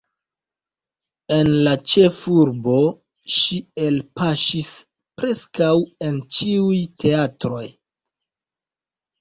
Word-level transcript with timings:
En 1.35 1.49
la 1.67 1.73
ĉefurbo 1.91 2.77
ŝi 3.35 3.59
elpaŝis 3.89 4.73
preskaŭ 5.21 5.71
en 6.09 6.19
ĉiuj 6.39 6.81
teatroj. 7.05 7.65